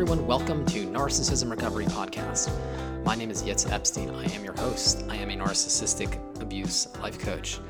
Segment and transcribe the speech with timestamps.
[0.00, 0.26] everyone.
[0.26, 2.50] Welcome to Narcissism Recovery Podcast.
[3.04, 4.08] My name is Yitz Epstein.
[4.08, 5.04] I am your host.
[5.10, 7.60] I am a narcissistic abuse life coach.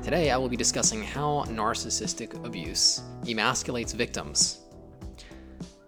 [0.00, 4.60] Today, I will be discussing how narcissistic abuse emasculates victims.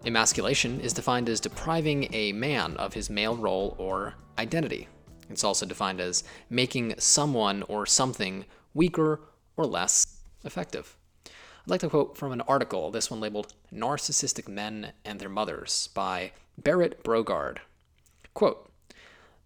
[0.05, 4.89] Emasculation is defined as depriving a man of his male role or identity.
[5.31, 9.21] It's also defined as making someone or something weaker
[9.57, 10.97] or less effective.
[11.65, 15.89] I'd like to quote from an article, this one labeled Narcissistic Men and Their Mothers
[15.95, 17.61] by Berit Brogaard.
[18.35, 18.71] Quote,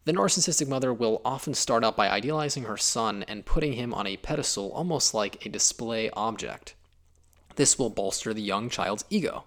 [0.04, 4.06] the narcissistic mother will often start out by idealizing her son and putting him on
[4.06, 6.74] a pedestal almost like a display object.
[7.54, 9.44] This will bolster the young child's ego.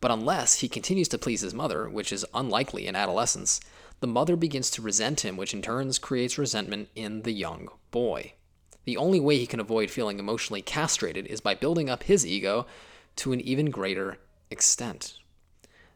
[0.00, 3.60] But unless he continues to please his mother, which is unlikely in adolescence,
[4.00, 8.34] the mother begins to resent him, which in turn creates resentment in the young boy.
[8.84, 12.66] The only way he can avoid feeling emotionally castrated is by building up his ego
[13.16, 14.18] to an even greater
[14.50, 15.14] extent.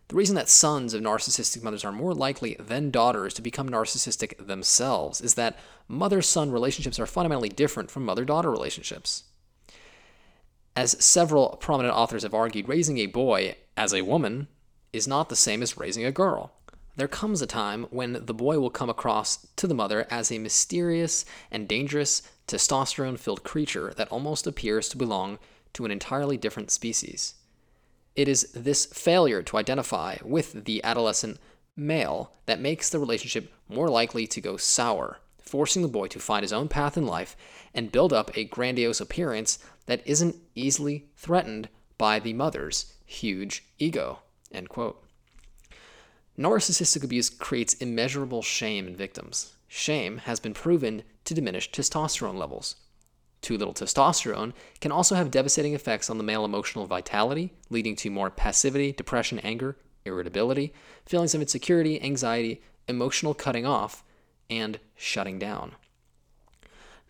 [0.08, 4.46] The reason that sons of narcissistic mothers are more likely than daughters to become narcissistic
[4.46, 9.24] themselves is that mother son relationships are fundamentally different from mother daughter relationships.
[10.74, 14.48] As several prominent authors have argued, raising a boy as a woman
[14.94, 16.52] is not the same as raising a girl.
[16.96, 20.38] There comes a time when the boy will come across to the mother as a
[20.38, 25.38] mysterious and dangerous testosterone filled creature that almost appears to belong
[25.74, 27.34] to an entirely different species.
[28.16, 31.38] It is this failure to identify with the adolescent
[31.76, 36.42] male that makes the relationship more likely to go sour, forcing the boy to find
[36.42, 37.36] his own path in life
[37.72, 44.20] and build up a grandiose appearance that isn't easily threatened by the mother's huge ego.
[46.38, 49.52] Narcissistic abuse creates immeasurable shame in victims.
[49.68, 52.76] Shame has been proven to diminish testosterone levels.
[53.40, 58.10] Too little testosterone can also have devastating effects on the male emotional vitality, leading to
[58.10, 60.72] more passivity, depression, anger, irritability,
[61.04, 64.02] feelings of insecurity, anxiety, emotional cutting off,
[64.50, 65.76] and shutting down.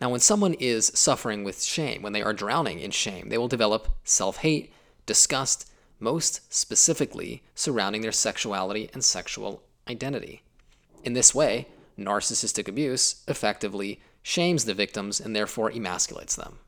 [0.01, 3.47] Now, when someone is suffering with shame, when they are drowning in shame, they will
[3.47, 4.71] develop self hate,
[5.05, 5.69] disgust,
[5.99, 10.43] most specifically surrounding their sexuality and sexual identity.
[11.03, 11.67] In this way,
[11.99, 16.59] narcissistic abuse effectively shames the victims and therefore emasculates them.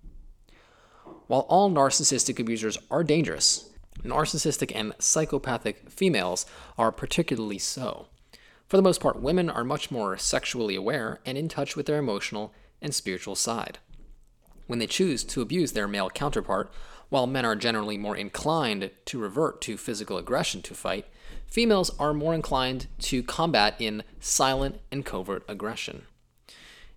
[1.28, 3.70] While all narcissistic abusers are dangerous,
[4.04, 6.46] narcissistic and psychopathic females
[6.78, 8.08] are particularly so.
[8.68, 11.98] For the most part, women are much more sexually aware and in touch with their
[11.98, 13.80] emotional and spiritual side.
[14.72, 16.72] When they choose to abuse their male counterpart,
[17.10, 21.08] while men are generally more inclined to revert to physical aggression to fight,
[21.46, 26.04] females are more inclined to combat in silent and covert aggression.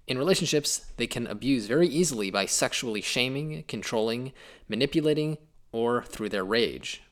[0.06, 4.32] In relationships, they can abuse very easily by sexually shaming, controlling,
[4.68, 5.36] manipulating,
[5.72, 7.02] or through their rage.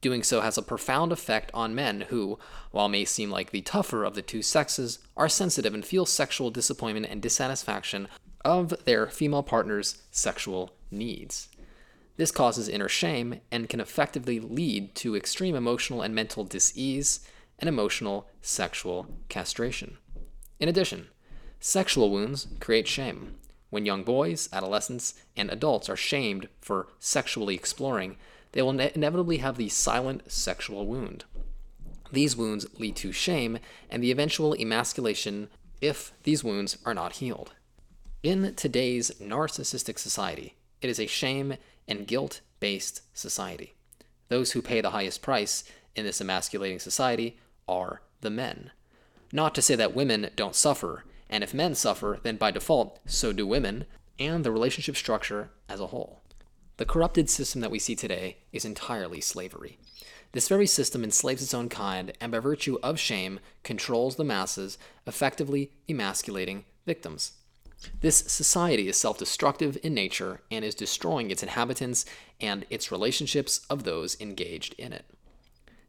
[0.00, 2.38] Doing so has a profound effect on men who,
[2.70, 6.50] while may seem like the tougher of the two sexes, are sensitive and feel sexual
[6.50, 8.08] disappointment and dissatisfaction
[8.44, 11.48] of their female partner's sexual needs.
[12.16, 17.20] This causes inner shame and can effectively lead to extreme emotional and mental disease
[17.58, 19.98] and emotional sexual castration.
[20.58, 21.08] In addition,
[21.60, 23.34] Sexual wounds create shame.
[23.70, 28.16] When young boys, adolescents, and adults are shamed for sexually exploring,
[28.52, 31.24] they will ne- inevitably have the silent sexual wound.
[32.12, 33.58] These wounds lead to shame
[33.90, 35.50] and the eventual emasculation
[35.80, 37.52] if these wounds are not healed.
[38.22, 41.54] In today's narcissistic society, it is a shame
[41.86, 43.74] and guilt based society.
[44.28, 45.62] Those who pay the highest price
[45.94, 48.72] in this emasculating society are the men.
[49.32, 53.32] Not to say that women don't suffer and if men suffer, then by default, so
[53.32, 53.84] do women,
[54.18, 56.20] and the relationship structure as a whole.
[56.78, 59.78] The corrupted system that we see today is entirely slavery.
[60.32, 64.76] This very system enslaves its own kind and, by virtue of shame, controls the masses,
[65.06, 67.34] effectively emasculating victims.
[68.00, 72.04] This society is self destructive in nature and is destroying its inhabitants
[72.40, 75.04] and its relationships of those engaged in it.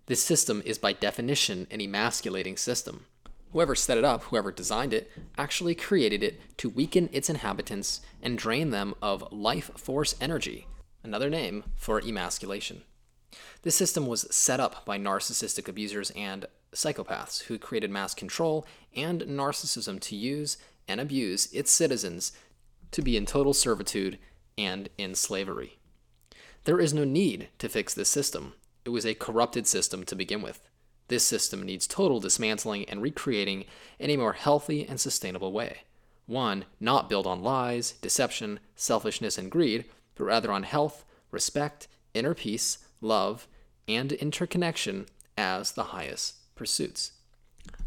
[0.06, 3.06] This system is, by definition, an emasculating system.
[3.52, 8.38] Whoever set it up, whoever designed it, actually created it to weaken its inhabitants and
[8.38, 10.68] drain them of life force energy,
[11.04, 12.84] another name for emasculation.
[13.64, 18.66] This system was set up by narcissistic abusers and psychopaths who created mass control
[18.96, 20.58] and narcissism to use
[20.90, 22.34] and abuse its citizens
[22.92, 24.18] to be in total servitude
[24.58, 25.78] and in slavery.
[26.66, 28.54] There is no need to fix this system.
[28.84, 30.68] It was a corrupted system to begin with.
[31.08, 33.66] This system needs total dismantling and recreating
[33.98, 35.84] in a more healthy and sustainable way.
[36.26, 39.86] One not built on lies, deception, selfishness, and greed,
[40.16, 43.48] but rather on health, respect, inner peace, love,
[43.88, 45.08] and interconnection
[45.38, 47.14] as the highest pursuits.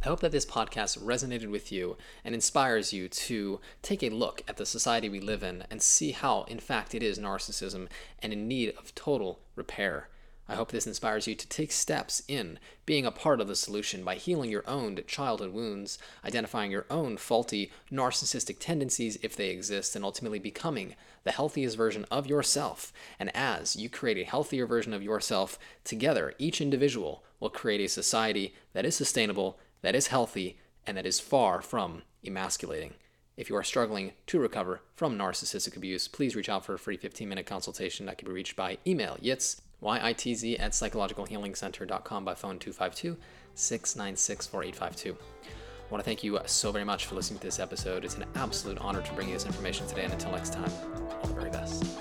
[0.05, 4.43] I hope that this podcast resonated with you and inspires you to take a look
[4.49, 7.87] at the society we live in and see how, in fact, it is narcissism
[8.21, 10.09] and in need of total repair.
[10.49, 14.03] I hope this inspires you to take steps in being a part of the solution
[14.05, 19.95] by healing your own childhood wounds, identifying your own faulty narcissistic tendencies if they exist,
[19.95, 20.95] and ultimately becoming
[21.25, 22.93] the healthiest version of yourself.
[23.19, 27.89] And as you create a healthier version of yourself, together, each individual will create a
[27.89, 32.95] society that is sustainable that is healthy and that is far from emasculating.
[33.37, 36.97] If you are struggling to recover from narcissistic abuse, please reach out for a free
[36.97, 42.59] 15 minute consultation that can be reached by email yitz, Y-I-T-Z, at psychologicalhealingcenter.com by phone
[42.59, 43.19] 252
[43.55, 45.17] 696 4852.
[45.43, 48.05] I want to thank you so very much for listening to this episode.
[48.05, 50.73] It's an absolute honor to bring you this information today, and until next time,
[51.21, 51.92] all the very best.